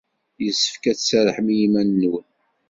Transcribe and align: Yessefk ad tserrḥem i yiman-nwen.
Yessefk 0.43 0.83
ad 0.91 0.97
tserrḥem 0.97 1.47
i 1.51 1.55
yiman-nwen. 1.59 2.27